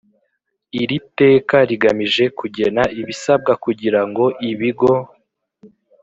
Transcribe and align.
Iri 0.81 0.97
teka 1.17 1.57
rigamije 1.69 2.23
kugena 2.39 2.81
ibisabwa 3.01 3.53
kugira 3.63 4.01
ngo 4.09 4.25
ibigo 4.51 4.91